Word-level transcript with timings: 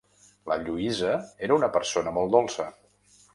La 0.51 0.55
Lluïsa 0.61 1.11
era 1.49 1.59
una 1.61 1.69
persona 1.77 2.15
molt 2.17 2.35
dolça. 2.39 2.67